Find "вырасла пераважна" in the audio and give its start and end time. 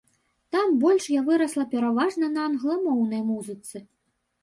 1.27-2.33